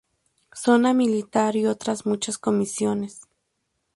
Zona 0.55 0.95
Militar 0.95 1.55
y 1.55 1.67
otras 1.67 2.07
muchas 2.07 2.39
comisiones. 2.39 3.21